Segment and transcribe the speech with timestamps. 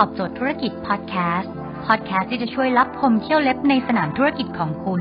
[0.00, 1.52] ตอบโจทย์ธุรกิจพอดแคสต์
[1.86, 5.00] พอดแคสต์ที่จะช่วยรับพมเที่ยวเล็บในสนามธุรกิจของคุณ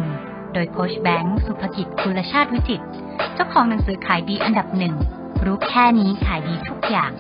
[0.54, 2.82] โดยโคชแบงค์สุภกิจคุณชาติวิจิต
[3.34, 4.94] เจ้าของหนังสือขายดีอันดับหนึ่ง
[5.46, 7.12] รู้แค่นี้ขายดีทุกอย่าง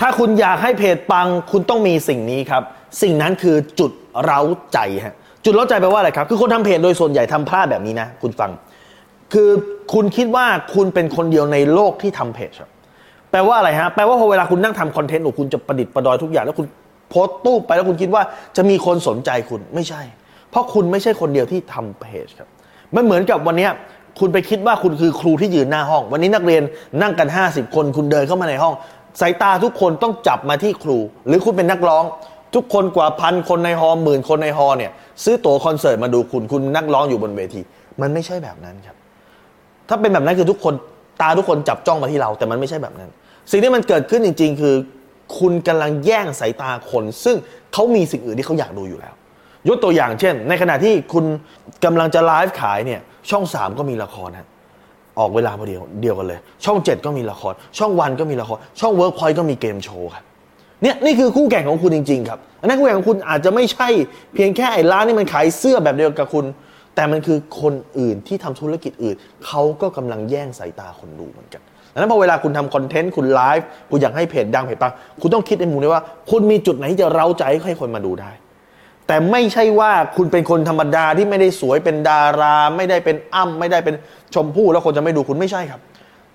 [0.00, 2.62] ถ้าคุณอยากให้เพจปังคุณต้องมีสิ่งนี้ครับ
[3.02, 3.90] สิ่งนั้นคือจุด
[4.22, 4.40] เร้า
[4.72, 5.14] ใจฮะ
[5.44, 8.50] จุดเร้าใจแปลว่าอะไรครับ คือคนทำเพจโดยส่วนใหญ่ทำพลาดแบบนี้นะ คุณฟัง
[9.32, 9.50] คือ
[9.94, 12.70] คุณคิดว่าคุณเป็นคนเดียวในโลกที่ทำเพจครับ
[13.36, 16.66] ลว่าอะไรฮะ แปลว่าพอเวลาคุณนั่งทำคอนเทนต์คุณจะประดิษฐ์ประดอยทุกอย่าง แล้วคุณ
[17.10, 18.22] โพสต์ตู้ไปแล้วคุณคิดว่า
[18.56, 20.02] จะมีคนสนใจคุณไม่ใช่
[20.50, 22.48] เพราะคุณไม่ใช่คนเดียวที่ทำเพจครับ
[22.94, 23.68] มันเหมือนกับวันนี้
[24.20, 26.62] คุณไปคิดว่าคุณคือครูที่ยืนหน้าห้อง วันนี้นักเรียน
[27.02, 28.74] นั่งกัน 50 คน คุณเดินเข้ามาในห้อง
[29.20, 32.04] สายตาทุกคนต้องจับมาที่ครู หรือคุณเป็นนักร้อง
[32.54, 34.92] ทุกคนกว่าพันคนในฮอลหมื่นคนในฮอลเนี่ย
[35.24, 37.60] ซื้อตั๋วคอนเสิร์ตมาดูคุณคุณนักร้องอยู่บนเวที
[38.00, 38.96] มันไม่ใช่แบบนั้นครับ
[39.88, 40.74] ถ้าเป็นแบบนั้นคือทุกคน
[41.22, 43.10] ตาทุกคนจับจ้องมาที่เรา แต่มันไม่ใช่แบบนั้น
[43.50, 44.74] สิ่งที่มันเกิดขึ้นจริง ๆ คือ
[45.38, 47.36] คุณกำลังแย่งสายตาคน ซึ่ง
[47.72, 49.14] เขามีสิ่งอื่นที่เขาอยากดูอยู่แล้ว
[49.68, 51.24] ยกตัวอย่างเช่น ในขณะที่คุณ
[51.84, 54.48] กำลังจะไลฟ์ขายเนี่ยช่อง 3 ก็มีละครฮะ
[55.18, 60.24] ออกเวลาพอดียวเดียวกันเลย ช่อง 7 ก็มีละคร ช่องวันก็มีละคร ช่องเวิร์กพอยต์ก็มีเกมโชว์ครับ
[60.82, 63.88] เนี่ยนี่คือคู่แข่งของคุณจริง ๆ ครับอันนั้นคู่แข่งของคุณอาจจะไม่ใช่
[64.34, 66.44] เพียงแค่ไอ้ร้านนี่มันขายเสื้อแบบเดียวกับคุณ
[66.94, 71.62] แต่มันคือคนอื่นที่ทำธุรกิจอื่นเขาก็กำลังแย่งสายตาคนดูเหมือนกัน
[71.96, 78.30] ดังนั้นพอเวลาคุณทำคอนเทนต์คุณไลฟ์คุณอยากให้เพจดังเพจปังคุณต้องคิดในมุมนี้ว่า คุณมีจุดไหนที่จะเร้าใจให้คนมาดูได้
[79.06, 83.94] แต่ไม่ใช่ว่าคุณเป็นคนธรรมดาที่ไม่ได้สวยเป็นดารา ไม่ได้เป็นอ้ำไม่ได้เป็น
[84.34, 85.80] ชมพู่แล้วคนจะไม่ดูคุณไม่ใช่ครับ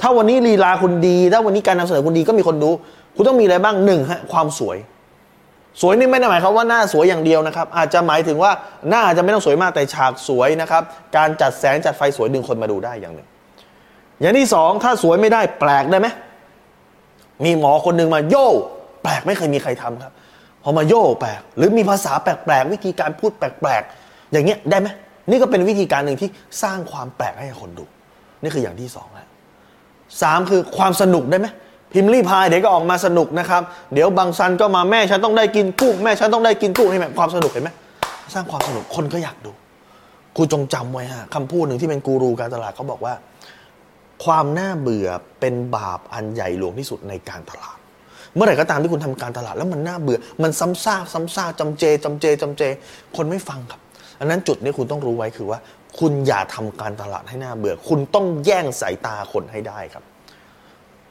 [0.02, 2.70] ถ้าวันนี้ลีลาคุณดีถ้าวันนี้การนำเสนอคุณดีก็มีคนดู
[3.16, 4.78] คุณต้องมีอะไรบ้างหนึ่งฮะความสวย
[5.82, 8.52] สวยนี่ไม่ได้หมายความว่าหน้าสวยอย่างเดียวนะครับ อาจจะหมายถึงว่า
[8.90, 10.84] หน้าอาจจะไม่ต้องสวยมากแต่ฉากสวยนะครับ
[11.18, 13.28] การจัดแสงจัดไฟสวยดึงคนมาดูได้อย่างหนึ่ง
[14.22, 16.08] อย่างที่สองถ้าสวยไม่ได้แปลกได้ไหม
[17.46, 18.48] มีหมอคนหนึ่งมาโย่
[19.04, 20.14] แปลกไม่เคยมีใครทำครับ
[20.64, 24.88] พอมาโย่แปลก หรือมีภาษาแปลกๆวิธีการพูดแปลกๆอย่างเงี้ยได้ไหม
[25.30, 26.30] นี่ก็เป็นวิธีการหนึ่งที่
[26.64, 27.86] สร้างความแปลกให้คนดู
[28.42, 29.28] นี่คืออย่างที่สองแล้ว
[30.22, 31.48] สามคือความสนุกได้ไหม
[31.94, 33.62] พิมพ์รีพายเดี๋ยวก็ออกมาสนุกนะครับ
[33.94, 37.70] เดี๋ยวบางซันก็มาแม่ฉันต้องได้กินกุ้งแม่ฉันต้องได้กินกุ้งนี่แหละความสนุกเห็นไหม
[38.34, 39.52] สร้างความสนุกคนก็อยากดู
[40.38, 43.14] คุณจงจำไว้ฮะคำพูดหนึ่งที่เป็นกูรูการตลาดเขาบอกว่า
[44.24, 45.10] ความน่าเบื่อ
[45.40, 47.78] เป็นบาปอันใหญ่หลวงที่สุดในการตลาด
[48.36, 52.64] เมื่อไหร่ก็ตามที่คุณทำการตลาดแล้วมันน่าเบื่อ มันซ้ำซากซ้ำซากจำเจจำเจจำเจ
[53.16, 53.82] คนไม่ฟังครับ
[54.20, 55.60] อันนั้นจุดนี้คุณต้องรู้ไว้คือว่า
[56.00, 60.04] คุณอย่าทำการตลาดให้น่าเบื่อ คุณต้องแย่งสายตาคนให้ได้ครับ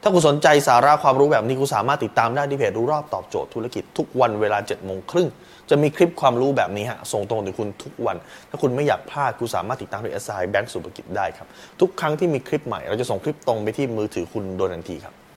[0.03, 5.27] ถ้าคุณสนใจสาระความรู้แบบนี้คุณสามารถติดตามได้ที่เพจรู้รอบตอบโจทย์ธุรกิจทุกวันเวลา7จ็ดโมงครึ่ง
[5.69, 8.17] จะมีคลิปความรู้แบบนี้ฮะส่งตรงถึงคุณทุกวัน
[8.49, 11.47] ถ้าคุณไม่อยากพลาดคุณสามารถติดตามเพจ SI Bank สุภกิจได้ครับ
[11.79, 15.13] ทุกครั้งที่มีคลิปใหม่เราจะส่งคลิปตรงไปที่มือถือคุณโดยทันทีครับ